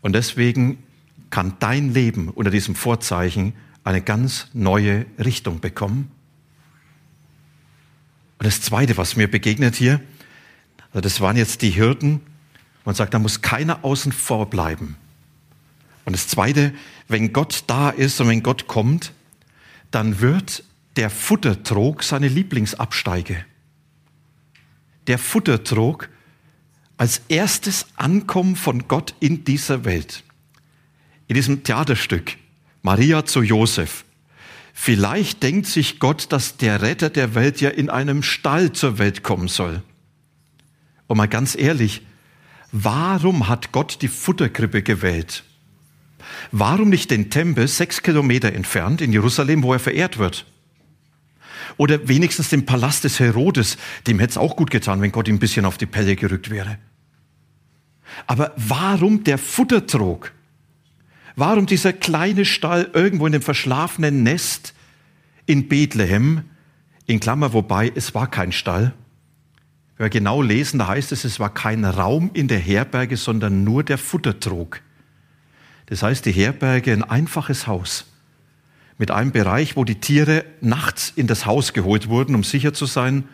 und 0.00 0.12
deswegen 0.12 0.78
kann 1.30 1.54
dein 1.58 1.92
Leben 1.92 2.28
unter 2.28 2.50
diesem 2.50 2.74
Vorzeichen 2.74 3.54
eine 3.84 4.02
ganz 4.02 4.48
neue 4.52 5.06
Richtung 5.18 5.60
bekommen. 5.60 6.10
Und 8.38 8.46
das 8.46 8.60
Zweite, 8.60 8.96
was 8.96 9.16
mir 9.16 9.30
begegnet 9.30 9.76
hier, 9.76 10.00
also 10.90 11.00
das 11.00 11.20
waren 11.20 11.36
jetzt 11.36 11.62
die 11.62 11.70
Hirten. 11.70 12.20
Man 12.84 12.94
sagt, 12.94 13.14
da 13.14 13.18
muss 13.18 13.42
keiner 13.42 13.84
außen 13.84 14.12
vor 14.12 14.48
bleiben. 14.48 14.96
Und 16.04 16.12
das 16.12 16.28
Zweite, 16.28 16.72
wenn 17.08 17.32
Gott 17.32 17.64
da 17.66 17.90
ist 17.90 18.20
und 18.20 18.28
wenn 18.28 18.42
Gott 18.42 18.66
kommt, 18.66 19.12
dann 19.90 20.20
wird 20.20 20.62
der 20.96 21.10
Futtertrog 21.10 22.02
seine 22.02 22.28
Lieblingsabsteige. 22.28 23.44
Der 25.06 25.18
Futtertrog 25.18 26.08
als 26.96 27.22
erstes 27.28 27.86
Ankommen 27.96 28.56
von 28.56 28.88
Gott 28.88 29.14
in 29.20 29.44
dieser 29.44 29.84
Welt. 29.84 30.24
In 31.28 31.34
diesem 31.34 31.62
Theaterstück 31.62 32.36
Maria 32.82 33.24
zu 33.24 33.42
Josef. 33.42 34.04
Vielleicht 34.72 35.42
denkt 35.42 35.66
sich 35.66 35.98
Gott, 35.98 36.32
dass 36.32 36.56
der 36.56 36.82
Retter 36.82 37.10
der 37.10 37.34
Welt 37.34 37.60
ja 37.60 37.70
in 37.70 37.90
einem 37.90 38.22
Stall 38.22 38.72
zur 38.72 38.98
Welt 38.98 39.22
kommen 39.22 39.48
soll. 39.48 39.82
Und 41.06 41.16
mal 41.16 41.28
ganz 41.28 41.56
ehrlich, 41.56 42.02
warum 42.72 43.48
hat 43.48 43.72
Gott 43.72 44.02
die 44.02 44.08
Futterkrippe 44.08 44.82
gewählt? 44.82 45.44
Warum 46.52 46.88
nicht 46.88 47.10
den 47.10 47.30
Tempel 47.30 47.68
sechs 47.68 48.02
Kilometer 48.02 48.52
entfernt 48.52 49.00
in 49.00 49.12
Jerusalem, 49.12 49.62
wo 49.62 49.72
er 49.72 49.78
verehrt 49.78 50.18
wird? 50.18 50.46
Oder 51.76 52.08
wenigstens 52.08 52.48
den 52.48 52.64
Palast 52.64 53.04
des 53.04 53.20
Herodes, 53.20 53.76
dem 54.06 54.18
hätte 54.18 54.30
es 54.30 54.38
auch 54.38 54.56
gut 54.56 54.70
getan, 54.70 55.00
wenn 55.02 55.12
Gott 55.12 55.28
ihm 55.28 55.36
ein 55.36 55.40
bisschen 55.40 55.66
auf 55.66 55.76
die 55.76 55.86
Pelle 55.86 56.16
gerückt 56.16 56.50
wäre. 56.50 56.78
Aber 58.26 58.52
warum 58.56 59.24
der 59.24 59.38
Futtertrog? 59.38 60.32
Warum 61.34 61.66
dieser 61.66 61.92
kleine 61.92 62.46
Stall 62.46 62.90
irgendwo 62.94 63.26
in 63.26 63.32
dem 63.32 63.42
verschlafenen 63.42 64.22
Nest 64.22 64.74
in 65.44 65.68
Bethlehem? 65.68 66.42
In 67.04 67.20
Klammer, 67.20 67.52
wobei 67.52 67.92
es 67.94 68.14
war 68.14 68.30
kein 68.30 68.52
Stall. 68.52 68.94
Wenn 69.96 70.06
wir 70.06 70.10
genau 70.10 70.40
lesen, 70.40 70.78
da 70.78 70.88
heißt 70.88 71.12
es, 71.12 71.24
es 71.24 71.38
war 71.38 71.52
kein 71.52 71.84
Raum 71.84 72.30
in 72.32 72.48
der 72.48 72.58
Herberge, 72.58 73.16
sondern 73.16 73.64
nur 73.64 73.84
der 73.84 73.98
Futtertrog. 73.98 74.80
Das 75.86 76.02
heißt, 76.02 76.24
die 76.24 76.32
Herberge 76.32 76.92
ein 76.92 77.04
einfaches 77.04 77.66
Haus 77.66 78.06
mit 78.98 79.10
einem 79.10 79.32
Bereich, 79.32 79.76
wo 79.76 79.84
die 79.84 80.00
Tiere 80.00 80.44
nachts 80.60 81.12
in 81.14 81.26
das 81.26 81.46
Haus 81.46 81.72
geholt 81.72 82.08
wurden, 82.08 82.34
um 82.34 82.44
sicher 82.44 82.72
zu 82.72 82.86
sein. 82.86 83.24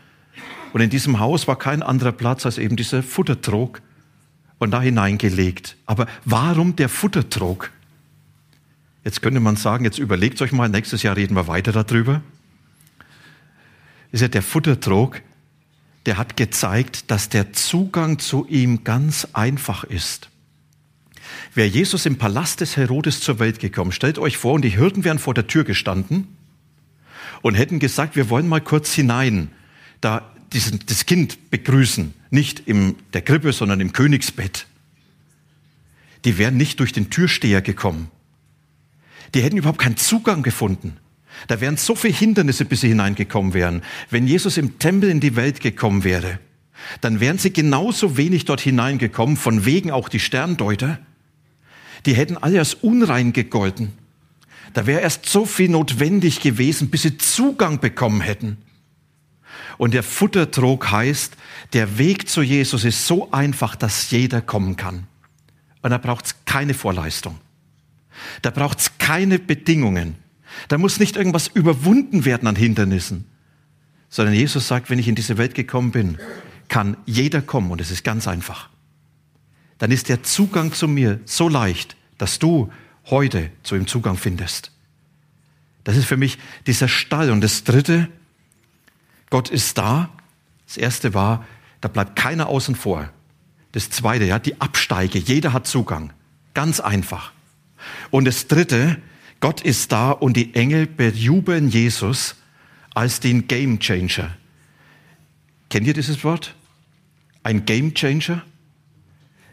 Und 0.73 0.81
in 0.81 0.91
diesem 0.91 1.21
Haus 1.21 1.47
war 1.47 1.59
kein 1.59 1.83
anderer 1.83 2.13
Platz 2.13 2.47
als 2.47 2.59
eben 2.59 2.77
dieser 2.77 3.03
Futtertrog 3.03 3.81
und 4.59 4.71
da 4.71 4.81
hineingelegt. 4.81 5.77
Aber 5.87 6.07
warum 6.25 6.77
der 6.77 6.89
Futtertrog? 6.89 7.71
Jetzt 9.05 9.21
könnte 9.21 9.41
man 9.41 9.57
sagen, 9.57 9.85
jetzt 9.85 9.99
überlegt 9.99 10.41
euch 10.43 10.53
mal, 10.53 10.69
nächstes 10.69 11.03
Jahr 11.03 11.17
reden 11.17 11.35
wir 11.35 11.49
weiter 11.49 11.73
darüber. 11.73 12.23
Ist 14.13 14.21
ja 14.21 14.29
der 14.29 14.43
Futtertrog, 14.43 15.21
der 16.07 16.19
hat 16.19 16.37
gezeigt, 16.37 17.11
dass 17.11 17.29
der 17.29 17.53
Zugang 17.53 18.19
zu 18.19 18.47
ihm 18.49 18.85
ganz 18.85 19.29
einfach 19.33 19.85
ist. 19.85 20.31
Wäre 21.55 21.69
Jesus 21.69 22.07
im 22.07 22.17
Palast 22.17 22.61
des 22.61 22.77
Herodes 22.77 23.21
zur 23.21 23.39
Welt 23.39 23.59
gekommen, 23.59 23.93
stellt 23.93 24.19
euch 24.19 24.37
vor, 24.37 24.55
und 24.55 24.63
die 24.63 24.71
Hirten 24.71 25.05
wären 25.05 25.19
vor 25.19 25.35
der 25.35 25.47
Tür 25.47 25.65
gestanden 25.65 26.29
und 27.43 27.55
hätten 27.55 27.79
gesagt, 27.79 28.17
wir 28.17 28.31
wollen 28.31 28.49
mal 28.49 28.61
kurz 28.61 28.93
hinein, 28.95 29.51
da 30.01 30.33
diesen, 30.53 30.81
das 30.87 31.07
Kind 31.07 31.51
begrüßen, 31.51 32.15
nicht 32.31 32.61
in 32.61 32.97
der 33.13 33.23
Krippe, 33.23 33.53
sondern 33.53 33.81
im 33.81 33.93
Königsbett. 33.93 34.67
Die 36.25 36.39
wären 36.39 36.57
nicht 36.57 36.81
durch 36.81 36.93
den 36.93 37.11
Türsteher 37.11 37.63
gekommen. 37.63 38.09
Die 39.35 39.43
hätten 39.43 39.57
überhaupt 39.57 39.81
keinen 39.81 39.97
Zugang 39.97 40.43
gefunden. 40.43 40.97
Da 41.49 41.61
wären 41.61 41.77
so 41.77 41.95
viele 41.95 42.15
Hindernisse, 42.15 42.65
bis 42.65 42.83
sie 42.83 42.89
hineingekommen 42.89 43.55
wären. 43.55 43.83
Wenn 44.11 44.27
Jesus 44.27 44.59
im 44.59 44.79
Tempel 44.79 45.11
in 45.11 45.21
die 45.21 45.35
Welt 45.35 45.61
gekommen 45.61 46.05
wäre, 46.05 46.39
dann 47.01 47.21
wären 47.21 47.39
sie 47.39 47.53
genauso 47.53 48.17
wenig 48.17 48.45
dort 48.45 48.61
hineingekommen, 48.61 49.37
von 49.37 49.65
wegen 49.65 49.91
auch 49.91 50.09
die 50.09 50.21
Sterndeuter, 50.21 50.99
die 52.07 52.15
hätten 52.15 52.37
alle 52.37 52.59
als 52.59 52.75
unrein 52.75 53.33
gegolten. 53.33 53.93
Da 54.73 54.87
wäre 54.87 55.01
erst 55.01 55.27
so 55.27 55.45
viel 55.45 55.69
notwendig 55.69 56.41
gewesen, 56.41 56.91
bis 56.91 57.03
sie 57.03 57.19
Zugang 57.19 57.81
bekommen 57.81 58.21
hätten. 58.21 58.59
Und 59.79 59.95
der 59.95 60.03
Futtertrog 60.03 60.91
heißt, 60.91 61.37
der 61.73 61.99
Weg 61.99 62.29
zu 62.29 62.43
Jesus 62.43 62.85
ist 62.85 63.07
so 63.07 63.31
einfach, 63.33 63.77
dass 63.77 64.11
jeder 64.11 64.41
kommen 64.41 64.77
kann. 64.77 65.07
Und 65.83 65.91
da 65.91 65.99
braucht 65.99 66.27
es 66.27 66.37
keine 66.45 66.75
Vorleistung. 66.75 67.39
Da 68.43 68.51
braucht 68.51 68.79
es 68.79 68.99
keine 68.99 69.39
Bedingungen. 69.39 70.17
Da 70.69 70.79
muss 70.79 71.01
nicht 71.01 71.17
irgendwas 71.17 71.49
überwunden 71.49 72.25
werden 72.25 72.47
an 72.47 72.57
Hindernissen, 72.57 73.25
sondern 74.09 74.35
Jesus 74.35 74.69
sagt, 74.69 74.91
wenn 74.91 74.99
ich 74.99 75.09
in 75.09 75.15
diese 75.15 75.39
Welt 75.39 75.55
gekommen 75.55 75.91
bin, 75.91 76.19
kann 76.69 76.97
jeder 77.07 77.43
kommen 77.43 77.71
und 77.71 77.81
es 77.81 77.91
ist 77.91 78.05
ganz 78.05 78.29
einfach 78.29 78.69
dann 79.83 79.91
ist 79.91 80.09
der 80.09 80.23
Zugang 80.23 80.73
zu 80.73 80.87
mir 80.87 81.19
so 81.25 81.49
leicht, 81.49 81.97
dass 82.17 82.39
du 82.39 82.73
heute 83.07 83.51
zu 83.65 83.75
ihm 83.75 83.89
Zugang 83.89 84.17
findest. 84.17 84.71
Das 85.83 85.97
ist 85.97 86.05
für 86.05 86.17
mich 86.17 86.39
dieser 86.69 86.87
Stall. 86.87 87.33
Und 87.33 87.41
das 87.41 87.65
Dritte, 87.65 88.07
Gott 89.29 89.51
ist 89.51 89.77
da. 89.79 90.09
Das 90.69 90.77
Erste 90.77 91.15
war, 91.15 91.45
da 91.81 91.89
bleibt 91.89 92.15
keiner 92.15 92.47
außen 92.47 92.77
vor. 92.77 93.11
Das 93.73 93.91
Zweite, 93.91 94.25
ja, 94.25 94.39
die 94.39 94.61
Absteige. 94.61 95.19
Jeder 95.19 95.53
hat 95.53 95.67
Zugang. 95.67 96.13
Ganz 96.55 96.79
einfach. 96.79 97.33
Und 98.13 98.27
das 98.27 98.47
Dritte, 98.47 99.03
Gott 99.41 99.63
ist 99.63 99.91
da 99.91 100.13
und 100.13 100.37
die 100.37 100.55
Engel 100.55 100.87
bejubeln 100.87 101.69
Jesus 101.69 102.37
als 102.95 103.19
den 103.19 103.49
Game 103.49 103.81
Changer. 103.81 104.31
Kennt 105.71 105.89
ihr 105.89 105.95
dieses 105.95 106.23
Wort? 106.23 106.55
Ein 107.43 107.65
Game 107.65 107.95
Changer? 107.95 108.45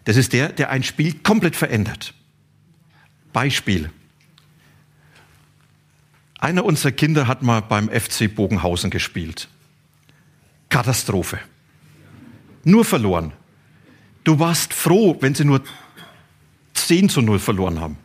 Das 0.06 0.18
ist 0.18 0.34
der, 0.34 0.50
der 0.50 0.70
ein 0.70 0.84
Spiel 0.84 1.14
komplett 1.20 1.56
verändert. 1.56 2.14
Beispiel. 3.34 3.92
Einer 6.40 6.64
unserer 6.66 6.92
Kinder 6.92 7.28
hat 7.28 7.44
mal 7.44 7.62
beim 7.62 7.90
FC 7.90 8.34
Bogenhausen 8.34 8.90
gespielt. 8.90 9.50
Katastrophe. 10.70 11.40
Nur 12.64 12.86
verloren. 12.86 13.34
Du 14.24 14.40
warst 14.40 14.74
froh, 14.74 15.18
wenn 15.22 15.36
sie 15.36 15.46
nur 15.46 15.64
10 16.74 17.10
zu 17.10 17.22
0 17.22 17.40
verloren 17.40 17.80
haben. 17.80 17.98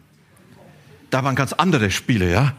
Da 1.10 1.22
waren 1.22 1.36
ganz 1.36 1.52
andere 1.52 1.90
Spiele, 1.90 2.30
ja? 2.30 2.56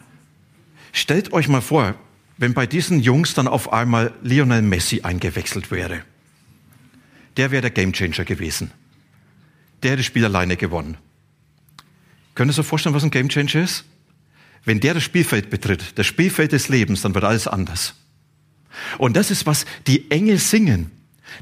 Stellt 0.93 1.33
euch 1.33 1.49
mal 1.49 1.61
vor, 1.61 1.95
wenn 2.37 2.53
bei 2.53 2.65
diesen 2.65 3.01
Jungs 3.01 3.33
dann 3.33 3.47
auf 3.47 3.73
einmal 3.73 4.13
Lionel 4.23 4.61
Messi 4.61 5.01
eingewechselt 5.01 5.71
wäre. 5.71 6.01
Der 7.35 7.51
wäre 7.51 7.61
der 7.61 7.71
Gamechanger 7.71 8.23
gewesen 8.23 8.71
der 9.83 9.93
hat 9.93 9.99
das 9.99 10.05
Spiel 10.05 10.25
alleine 10.25 10.57
gewonnen. 10.57 10.97
Könnt 12.33 12.51
ihr 12.51 12.59
euch 12.59 12.65
vorstellen, 12.65 12.95
was 12.95 13.03
ein 13.03 13.11
Gamechanger 13.11 13.63
ist? 13.63 13.85
Wenn 14.65 14.79
der 14.79 14.95
das 14.95 15.03
Spielfeld 15.03 15.49
betritt, 15.49 15.97
das 15.97 16.07
Spielfeld 16.07 16.51
des 16.51 16.69
Lebens, 16.69 17.01
dann 17.01 17.13
wird 17.13 17.23
alles 17.23 17.47
anders. 17.47 17.95
Und 18.97 19.15
das 19.15 19.31
ist, 19.31 19.45
was 19.45 19.65
die 19.87 20.09
Engel 20.11 20.37
singen. 20.37 20.91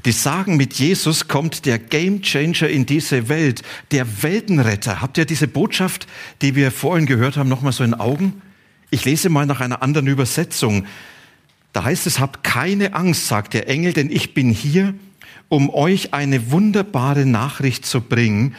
Die 0.04 0.12
sagen, 0.12 0.56
mit 0.56 0.74
Jesus 0.74 1.28
kommt 1.28 1.66
der 1.66 1.78
Gamechanger 1.78 2.68
in 2.68 2.86
diese 2.86 3.28
Welt, 3.28 3.62
der 3.90 4.22
Weltenretter. 4.22 5.00
Habt 5.00 5.18
ihr 5.18 5.24
diese 5.24 5.48
Botschaft, 5.48 6.06
die 6.42 6.54
wir 6.54 6.70
vorhin 6.70 7.06
gehört 7.06 7.36
haben, 7.36 7.48
nochmal 7.48 7.72
so 7.72 7.84
in 7.84 7.94
Augen? 7.94 8.40
Ich 8.90 9.04
lese 9.04 9.28
mal 9.28 9.46
nach 9.46 9.60
einer 9.60 9.82
anderen 9.82 10.06
Übersetzung. 10.06 10.86
Da 11.72 11.84
heißt 11.84 12.06
es, 12.06 12.18
habt 12.18 12.44
keine 12.44 12.94
Angst, 12.94 13.26
sagt 13.28 13.54
der 13.54 13.68
Engel, 13.68 13.92
denn 13.92 14.10
ich 14.10 14.34
bin 14.34 14.50
hier, 14.50 14.94
um 15.48 15.70
euch 15.70 16.14
eine 16.14 16.50
wunderbare 16.50 17.26
Nachricht 17.26 17.86
zu 17.86 18.00
bringen. 18.00 18.56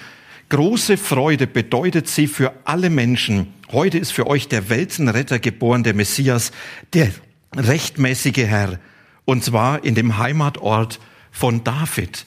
Große 0.50 0.98
Freude 0.98 1.48
bedeutet 1.48 2.08
sie 2.08 2.28
für 2.28 2.54
alle 2.66 2.90
Menschen. 2.90 3.48
Heute 3.72 3.98
ist 3.98 4.12
für 4.12 4.28
euch 4.28 4.48
der 4.48 4.70
Weltenretter 4.70 5.40
geboren, 5.40 5.84
der 5.84 5.94
Messias, 5.94 6.52
der 6.94 7.10
rechtmäßige 7.56 8.46
Herr. 8.46 8.80
Und 9.26 9.44
zwar 9.44 9.84
in 9.84 9.96
dem 9.96 10.18
Heimatort 10.18 11.00
von 11.32 11.64
David. 11.64 12.26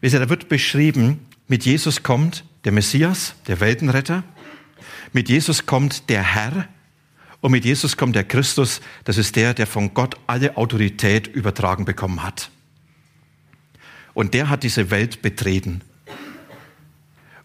Wisst 0.00 0.14
ihr, 0.14 0.20
da 0.20 0.28
wird 0.28 0.48
beschrieben, 0.48 1.26
mit 1.48 1.64
Jesus 1.64 2.02
kommt 2.02 2.44
der 2.64 2.72
Messias, 2.72 3.34
der 3.46 3.60
Weltenretter. 3.60 4.22
Mit 5.12 5.28
Jesus 5.28 5.66
kommt 5.66 6.08
der 6.08 6.22
Herr. 6.22 6.68
Und 7.40 7.52
mit 7.52 7.64
Jesus 7.64 7.96
kommt 7.96 8.14
der 8.14 8.24
Christus. 8.24 8.80
Das 9.04 9.16
ist 9.16 9.34
der, 9.34 9.54
der 9.54 9.66
von 9.66 9.94
Gott 9.94 10.16
alle 10.26 10.56
Autorität 10.56 11.26
übertragen 11.26 11.86
bekommen 11.86 12.22
hat. 12.22 12.50
Und 14.20 14.34
der 14.34 14.50
hat 14.50 14.64
diese 14.64 14.90
Welt 14.90 15.22
betreten. 15.22 15.80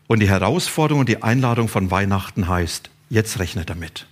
Und 0.08 0.20
die 0.20 0.28
Herausforderung 0.28 1.00
und 1.00 1.08
die 1.08 1.24
Einladung 1.24 1.70
von 1.70 1.90
Weihnachten 1.90 2.50
heißt, 2.50 2.90
jetzt 3.10 3.40
rechne 3.40 3.64
damit. 3.64 4.08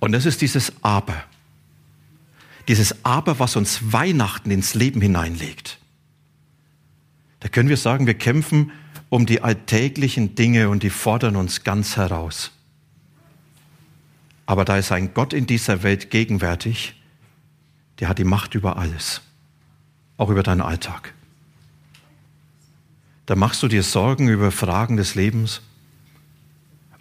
Und 0.00 0.12
das 0.12 0.26
ist 0.26 0.42
dieses 0.42 0.70
Aber. 0.82 1.24
Dieses 2.68 3.06
Aber, 3.06 3.38
was 3.38 3.56
uns 3.56 3.90
Weihnachten 3.94 4.50
ins 4.50 4.74
Leben 4.74 5.00
hineinlegt. 5.00 5.78
Da 7.40 7.48
können 7.48 7.70
wir 7.70 7.78
sagen, 7.78 8.06
wir 8.06 8.12
kämpfen 8.12 8.70
um 9.08 9.24
die 9.24 9.40
alltäglichen 9.40 10.34
Dinge 10.34 10.68
und 10.68 10.82
die 10.82 10.90
fordern 10.90 11.36
uns 11.36 11.64
ganz 11.64 11.96
heraus. 11.96 12.50
Aber 14.44 14.66
da 14.66 14.76
ist 14.76 14.92
ein 14.92 15.14
Gott 15.14 15.32
in 15.32 15.46
dieser 15.46 15.82
Welt 15.82 16.10
gegenwärtig, 16.10 17.00
der 17.98 18.10
hat 18.10 18.18
die 18.18 18.24
Macht 18.24 18.54
über 18.54 18.76
alles, 18.76 19.22
auch 20.18 20.28
über 20.28 20.42
deinen 20.42 20.60
Alltag. 20.60 21.14
Da 23.24 23.36
machst 23.36 23.62
du 23.62 23.68
dir 23.68 23.82
Sorgen 23.82 24.28
über 24.28 24.52
Fragen 24.52 24.96
des 24.96 25.14
Lebens 25.14 25.62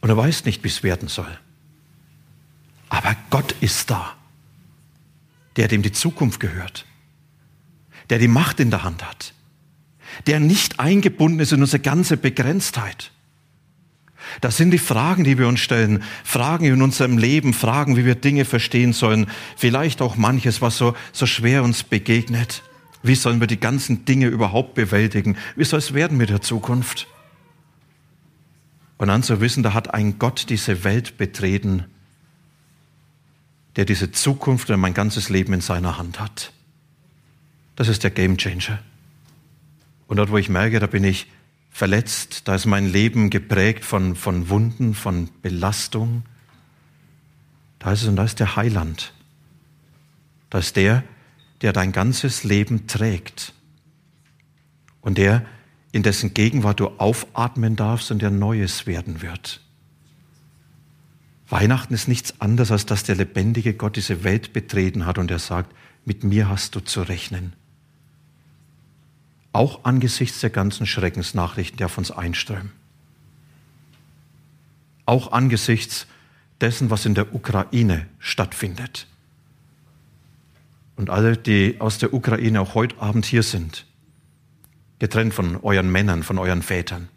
und 0.02 0.10
du 0.10 0.16
weißt 0.16 0.46
nicht, 0.46 0.64
wie 0.64 0.70
es 0.70 0.84
werden 0.84 1.10
soll. 1.10 1.38
Aber 2.90 3.16
Gott 3.30 3.56
ist 3.60 3.90
da, 3.90 4.16
der 5.58 5.68
dem 5.68 5.82
die 5.82 5.92
Zukunft 5.92 6.40
gehört, 6.40 6.86
der 8.10 8.20
die 8.20 8.28
Macht 8.28 8.60
in 8.60 8.72
der 8.72 8.84
Hand 8.84 9.04
hat, 9.06 9.34
der 10.28 10.40
nicht 10.40 10.80
eingebunden 10.80 11.40
ist 11.40 11.52
in 11.52 11.62
unsere 11.62 11.82
ganze 11.82 12.18
Begrenztheit. 12.18 13.12
Das 14.42 14.58
sind 14.58 14.72
die 14.72 14.78
Fragen, 14.78 15.24
die 15.24 15.38
wir 15.38 15.48
uns 15.48 15.60
stellen. 15.60 16.04
Fragen 16.24 16.66
in 16.66 16.82
unserem 16.82 17.18
Leben, 17.18 17.54
Fragen, 17.54 17.96
wie 17.96 18.06
wir 18.06 18.16
Dinge 18.16 18.46
verstehen 18.46 18.94
sollen. 18.94 19.28
Vielleicht 19.56 20.02
auch 20.02 20.18
manches, 20.18 20.62
was 20.62 20.78
so, 20.78 20.96
so 21.14 21.26
schwer 21.26 21.64
uns 21.64 21.84
begegnet. 21.84 22.64
Wie 23.08 23.16
sollen 23.16 23.40
wir 23.40 23.48
die 23.48 23.60
ganzen 23.60 24.06
Dinge 24.06 24.28
überhaupt 24.28 24.74
bewältigen? 24.74 25.38
Wie 25.56 25.64
soll 25.64 25.80
es 25.80 25.94
werden 25.94 26.18
mit 26.18 26.30
der 26.30 26.42
Zukunft? 26.42 27.08
Und 28.98 29.08
dann 29.08 29.24
zu 29.24 29.40
wissen, 29.42 29.64
da 29.64 29.74
hat 29.74 29.94
ein 29.94 30.20
Gott 30.20 30.50
diese 30.50 30.84
Welt 30.84 31.18
betreten, 31.18 31.86
der 33.76 33.86
diese 33.86 34.12
Zukunft 34.12 34.70
und 34.70 34.80
mein 34.80 34.94
ganzes 34.94 35.30
Leben 35.30 35.54
in 35.54 35.62
seiner 35.62 35.98
Hand 35.98 36.20
hat. 36.20 36.52
Das 37.76 37.88
ist 37.88 38.04
der 38.04 38.12
Game 38.12 38.38
Changer. 38.38 38.80
Und 40.08 40.18
dort, 40.18 40.32
wo 40.32 40.38
ich 40.38 40.50
merke, 40.50 40.80
da 40.80 40.88
bin 40.88 41.04
ich 41.04 41.28
verletzt, 41.70 42.48
da 42.48 42.56
ist 42.56 42.66
mein 42.66 42.92
Leben 42.92 43.30
geprägt 43.30 43.86
von, 43.86 44.16
von 44.16 44.50
Wunden, 44.50 44.96
von 44.96 45.30
Belastung. 45.44 46.24
Da 47.78 47.92
ist 47.92 48.02
es 48.02 48.08
und 48.08 48.16
da 48.16 48.24
ist 48.24 48.40
der 48.40 48.56
Heiland. 48.56 49.14
Da 50.50 50.58
ist 50.58 50.76
der, 50.76 51.04
der 51.62 51.74
dein 51.74 51.92
ganzes 51.92 52.44
Leben 52.44 52.88
trägt. 52.88 53.54
Und 55.02 55.18
der, 55.18 55.46
in 55.92 56.04
dessen 56.04 56.34
Gegenwart 56.34 56.80
du 56.80 56.88
aufatmen 56.98 57.76
darfst 57.76 58.12
und 58.12 58.22
der 58.22 58.32
Neues 58.32 58.86
werden 58.88 59.22
wird. 59.22 59.62
Weihnachten 61.50 61.94
ist 61.94 62.08
nichts 62.08 62.42
anderes, 62.42 62.72
als 62.72 62.86
dass 62.86 63.04
der 63.04 63.16
lebendige 63.16 63.74
Gott 63.74 63.96
diese 63.96 64.24
Welt 64.24 64.52
betreten 64.52 65.06
hat 65.06 65.18
und 65.18 65.32
er 65.32 65.40
sagt, 65.40 65.74
mit 66.04 66.24
mir 66.24 66.50
hast 66.50 66.76
du 66.76 66.82
zu 66.82 67.02
rechnen 67.02 67.54
auch 69.58 69.86
angesichts 69.86 70.40
der 70.40 70.52
ganzen 70.52 70.86
Schreckensnachrichten, 70.86 71.78
die 71.78 71.84
auf 71.84 71.98
uns 71.98 72.12
einströmen. 72.12 72.72
Auch 75.08 75.32
angesichts 75.32 76.06
dessen, 76.62 76.92
was 76.92 77.08
in 77.08 77.16
der 77.16 77.34
Ukraine 77.34 78.06
stattfindet. 78.20 79.08
Und 80.98 81.12
alle, 81.12 81.38
die 81.38 81.80
aus 81.80 82.00
der 82.00 82.14
Ukraine 82.14 82.60
auch 82.60 82.74
heute 82.76 83.00
Abend 83.00 83.26
hier 83.26 83.44
sind, 83.44 83.86
getrennt 85.00 85.34
von 85.34 85.56
euren 85.58 85.92
Männern, 85.92 86.24
von 86.24 86.40
euren 86.40 86.64
Vätern. 86.64 87.08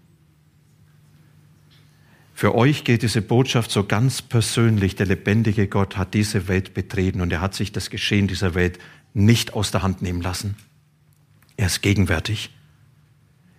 Für 2.34 2.54
euch 2.54 2.84
geht 2.84 3.02
diese 3.02 3.22
Botschaft 3.22 3.70
so 3.70 3.84
ganz 3.84 4.22
persönlich. 4.22 4.96
Der 4.96 5.06
lebendige 5.06 5.66
Gott 5.66 5.96
hat 5.96 6.14
diese 6.14 6.46
Welt 6.46 6.74
betreten 6.74 7.20
und 7.20 7.32
er 7.32 7.40
hat 7.40 7.54
sich 7.54 7.72
das 7.72 7.90
Geschehen 7.90 8.28
dieser 8.28 8.54
Welt 8.54 8.78
nicht 9.12 9.54
aus 9.54 9.70
der 9.70 9.82
Hand 9.82 10.02
nehmen 10.02 10.20
lassen. 10.20 10.56
Er 11.56 11.66
ist 11.66 11.82
gegenwärtig. 11.82 12.50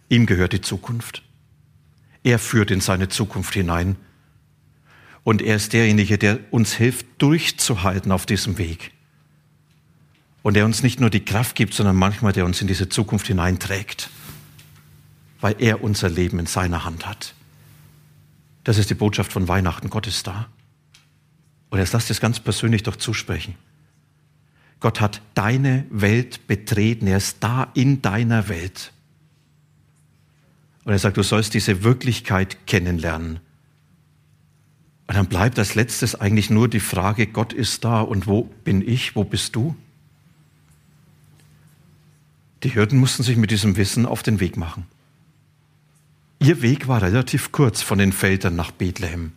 Ihm 0.09 0.25
gehört 0.27 0.53
die 0.53 0.61
Zukunft. 0.61 1.23
Er 2.23 2.37
führt 2.37 2.71
in 2.71 2.81
seine 2.81 3.09
Zukunft 3.09 3.53
hinein. 3.53 3.95
Und 5.23 5.41
er 5.41 5.55
ist 5.55 5.73
derjenige, 5.73 6.17
der 6.17 6.39
uns 6.51 6.73
hilft, 6.73 7.05
durchzuhalten 7.19 8.11
auf 8.11 8.25
diesem 8.25 8.57
Weg. 8.57 8.91
Und 10.43 10.55
der 10.55 10.65
uns 10.65 10.81
nicht 10.83 10.99
nur 10.99 11.09
die 11.09 11.23
Kraft 11.23 11.55
gibt, 11.55 11.73
sondern 11.73 11.95
manchmal 11.95 12.33
der 12.33 12.45
uns 12.45 12.61
in 12.61 12.67
diese 12.67 12.89
Zukunft 12.89 13.27
hineinträgt, 13.27 14.09
weil 15.39 15.55
er 15.59 15.83
unser 15.83 16.09
Leben 16.09 16.39
in 16.39 16.47
seiner 16.47 16.83
Hand 16.83 17.05
hat. 17.05 17.35
Das 18.63 18.77
ist 18.77 18.89
die 18.89 18.95
Botschaft 18.95 19.31
von 19.31 19.47
Weihnachten. 19.47 19.89
Gott 19.89 20.07
ist 20.07 20.27
da. 20.27 20.47
Und 21.69 21.79
jetzt 21.79 21.93
lasst 21.93 22.09
es 22.09 22.19
ganz 22.19 22.39
persönlich 22.39 22.83
doch 22.83 22.95
zusprechen. 22.95 23.55
Gott 24.79 24.99
hat 24.99 25.21
deine 25.35 25.85
Welt 25.89 26.47
betreten. 26.47 27.07
Er 27.07 27.17
ist 27.17 27.37
da 27.39 27.69
in 27.73 28.01
deiner 28.01 28.49
Welt. 28.49 28.91
Und 30.83 30.91
er 30.91 30.99
sagt, 30.99 31.17
du 31.17 31.23
sollst 31.23 31.53
diese 31.53 31.83
Wirklichkeit 31.83 32.65
kennenlernen. 32.65 33.39
Und 35.07 35.15
dann 35.15 35.27
bleibt 35.27 35.59
als 35.59 35.75
letztes 35.75 36.15
eigentlich 36.15 36.49
nur 36.49 36.67
die 36.67 36.79
Frage, 36.79 37.27
Gott 37.27 37.53
ist 37.53 37.83
da 37.83 38.01
und 38.01 38.27
wo 38.27 38.43
bin 38.63 38.81
ich, 38.87 39.15
wo 39.15 39.23
bist 39.23 39.55
du? 39.55 39.75
Die 42.63 42.69
Hirten 42.69 42.97
mussten 42.97 43.23
sich 43.23 43.37
mit 43.37 43.51
diesem 43.51 43.77
Wissen 43.77 44.05
auf 44.05 44.23
den 44.23 44.39
Weg 44.39 44.57
machen. 44.57 44.85
Ihr 46.39 46.61
Weg 46.61 46.87
war 46.87 47.01
relativ 47.01 47.51
kurz 47.51 47.81
von 47.81 47.97
den 47.97 48.11
Feldern 48.11 48.55
nach 48.55 48.71
Bethlehem. 48.71 49.31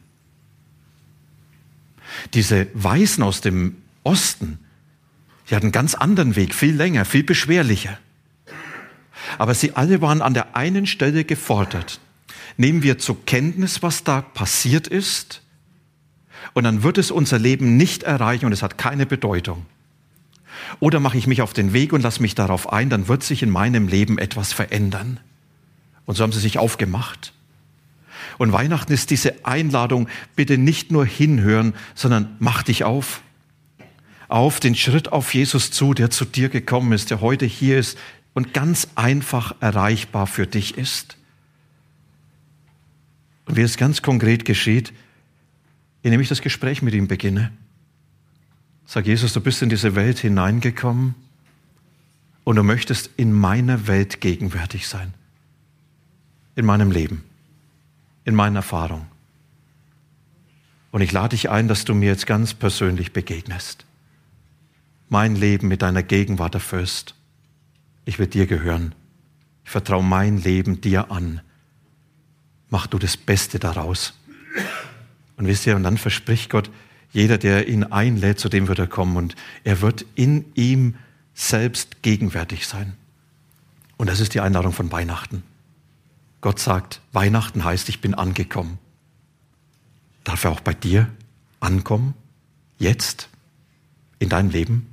Diese 2.35 2.67
Weisen 2.75 3.23
aus 3.23 3.41
dem 3.41 3.77
Osten, 4.03 4.59
Sie 5.47 5.55
hatten 5.55 5.67
einen 5.67 5.73
ganz 5.73 5.95
anderen 5.95 6.37
Weg, 6.37 6.55
viel 6.55 6.75
länger, 6.75 7.05
viel 7.05 7.23
beschwerlicher. 7.23 7.99
Aber 9.39 9.55
sie 9.55 9.77
alle 9.77 10.01
waren 10.01 10.23
an 10.23 10.35
der 10.35 10.57
einen 10.57 10.87
Stelle 10.87 11.25
gefordert. 11.25 12.01
Nehmen 12.57 12.83
wir 12.83 12.99
zur 12.99 13.25
Kenntnis, 13.27 13.83
was 13.83 14.05
da 14.05 14.23
passiert 14.23 14.87
ist, 14.87 15.43
und 16.53 16.65
dann 16.65 16.83
wird 16.83 16.99
es 16.99 17.11
unser 17.11 17.39
Leben 17.39 17.77
nicht 17.77 18.03
erreichen 18.03 18.45
und 18.45 18.53
es 18.53 18.63
hat 18.63 18.77
keine 18.77 19.07
Bedeutung. 19.07 19.65
Oder 20.81 21.01
mache 21.01 21.19
ich 21.19 21.27
mich 21.27 21.43
auf 21.43 21.53
den 21.53 21.73
Weg 21.73 21.93
und 21.93 22.03
lasse 22.03 22.23
mich 22.23 22.35
darauf 22.35 22.73
ein, 22.73 22.91
dann 22.91 23.09
wird 23.09 23.23
sich 23.23 23.43
in 23.43 23.51
meinem 23.51 23.89
Leben 23.89 24.19
etwas 24.19 24.53
verändern. 24.53 25.21
Und 26.07 26.17
so 26.17 26.23
haben 26.23 26.33
sie 26.33 26.41
sich 26.41 26.59
aufgemacht. 26.59 27.33
Und 28.39 28.53
Weihnachten 28.53 28.93
ist 28.93 29.11
diese 29.11 29.45
Einladung, 29.45 30.09
bitte 30.37 30.59
nicht 30.59 30.91
nur 30.91 31.07
hinhören, 31.07 31.75
sondern 31.95 32.37
mach 32.39 32.63
dich 32.63 32.85
auf 32.85 33.23
auf 34.29 34.59
den 34.61 34.75
Schritt 34.75 35.13
auf 35.13 35.35
Jesus 35.35 35.71
zu, 35.71 35.95
der 35.95 36.11
zu 36.11 36.25
dir 36.25 36.49
gekommen 36.49 36.93
ist, 36.93 37.11
der 37.11 37.21
heute 37.21 37.47
hier 37.47 37.79
ist 37.79 37.99
und 38.33 38.53
ganz 38.53 38.89
einfach 38.95 39.55
erreichbar 39.61 40.27
für 40.27 40.47
dich 40.47 40.77
ist. 40.77 41.17
Und 43.47 43.57
wie 43.57 43.63
es 43.63 43.77
ganz 43.77 44.03
konkret 44.03 44.45
geschieht, 44.45 44.93
indem 46.03 46.21
ich 46.21 46.29
das 46.29 46.41
Gespräch 46.41 46.83
mit 46.83 46.95
ihm 46.95 47.07
beginne. 47.07 47.53
Sag 48.87 49.07
Jesus, 49.07 49.33
du 49.33 49.41
bist 49.41 49.63
in 49.63 49.69
diese 49.69 49.95
Welt 49.95 50.19
hineingekommen 50.19 51.15
und 52.45 52.57
du 52.57 52.63
möchtest 52.63 53.11
in 53.17 53.33
meiner 53.33 53.87
Welt 53.87 54.21
gegenwärtig 54.21 54.87
sein. 54.87 55.15
In 56.57 56.67
meinem 56.67 56.91
Leben, 56.91 57.25
in 58.25 58.35
meiner 58.35 58.59
Erfahrung. 58.61 59.07
Und 60.91 61.01
ich 61.01 61.11
lade 61.11 61.31
dich 61.31 61.51
ein, 61.51 61.67
dass 61.67 61.85
du 61.85 61.95
mir 61.95 62.07
jetzt 62.11 62.27
ganz 62.27 62.55
persönlich 62.55 63.13
begegnest 63.13 63.85
mein 65.15 65.37
Leben 65.37 65.69
mit 65.69 65.83
deiner 65.83 66.03
Gegenwart 66.03 66.55
erfüllst. 66.55 67.15
Ich 68.05 68.19
will 68.19 68.27
dir 68.27 68.47
gehören. 68.47 68.95
Ich 69.65 69.71
vertraue 69.71 70.03
mein 70.03 70.39
Leben 70.39 70.81
dir 70.81 71.11
an. 71.11 71.41
Mach 72.69 72.89
du 72.89 72.99
das 72.99 73.17
Beste 73.17 73.59
daraus. 73.59 74.15
Und 75.37 75.47
wisst 75.47 75.67
ihr, 75.67 75.77
und 75.77 75.85
dann 75.85 75.99
verspricht 75.99 76.51
Gott, 76.51 76.69
jeder, 77.15 77.39
der 77.39 77.69
ihn 77.69 77.85
einlädt, 77.85 78.41
zu 78.41 78.49
dem 78.49 78.67
wird 78.67 78.81
er 78.81 78.89
kommen 78.89 79.17
und 79.17 79.37
er 79.63 79.81
wird 79.81 80.05
in 80.17 80.45
ihm 80.55 80.97
selbst 81.33 82.03
gegenwärtig 82.03 82.67
sein. 82.67 82.95
Und 83.97 84.11
das 84.11 84.19
ist 84.19 84.35
die 84.35 84.41
Einladung 84.41 84.73
von 84.73 84.91
Weihnachten. 84.91 85.45
Gott 86.41 86.59
sagt, 86.59 87.01
Weihnachten 87.13 87.65
heißt, 87.65 87.89
ich 87.89 88.01
bin 88.01 88.15
angekommen. 88.15 88.79
Darf 90.25 90.43
er 90.45 90.51
auch 90.51 90.61
bei 90.61 90.75
dir 90.75 91.09
ankommen? 91.61 92.15
Jetzt? 92.79 93.29
In 94.19 94.29
deinem 94.29 94.51
Leben? 94.51 94.89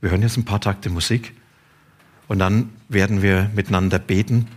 Wir 0.00 0.10
hören 0.10 0.22
jetzt 0.22 0.38
ein 0.38 0.46
paar 0.46 0.60
Takte 0.62 0.88
Musik 0.88 1.34
und 2.28 2.38
dann 2.38 2.70
werden 2.88 3.20
wir 3.20 3.50
miteinander 3.54 3.98
beten. 3.98 4.48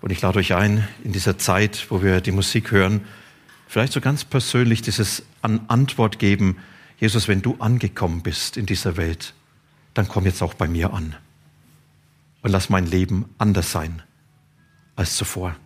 Und 0.00 0.12
ich 0.12 0.20
lade 0.20 0.38
euch 0.38 0.54
ein, 0.54 0.86
in 1.02 1.12
dieser 1.12 1.38
Zeit, 1.38 1.86
wo 1.90 2.02
wir 2.04 2.20
die 2.20 2.32
Musik 2.32 2.70
hören, 2.70 3.00
vielleicht 3.72 3.94
so 3.94 4.02
ganz 4.02 4.22
persönlich 4.22 4.82
dieses 4.82 5.22
an 5.40 5.62
Antwort 5.68 6.18
geben, 6.18 6.58
Jesus, 7.00 7.26
wenn 7.26 7.40
du 7.40 7.56
angekommen 7.58 8.22
bist 8.22 8.58
in 8.58 8.66
dieser 8.66 8.98
Welt, 8.98 9.32
dann 9.94 10.06
komm 10.08 10.26
jetzt 10.26 10.42
auch 10.42 10.52
bei 10.52 10.68
mir 10.68 10.92
an. 10.92 11.16
Und 12.42 12.50
lass 12.50 12.68
mein 12.68 12.84
Leben 12.84 13.24
anders 13.38 13.72
sein 13.72 14.02
als 14.94 15.16
zuvor. 15.16 15.56